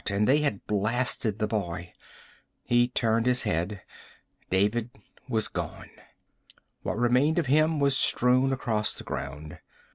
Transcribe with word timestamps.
And 0.09 0.27
they 0.27 0.39
had 0.39 0.65
blasted 0.65 1.37
the 1.37 1.45
boy. 1.45 1.93
He 2.63 2.87
turned 2.87 3.27
his 3.27 3.43
head. 3.43 3.83
David 4.49 4.89
was 5.29 5.47
gone. 5.47 5.91
What 6.81 6.97
remained 6.97 7.37
of 7.37 7.45
him 7.45 7.79
was 7.79 7.95
strewn 7.95 8.51
across 8.51 8.95
the 8.95 9.03
ground. 9.03 9.59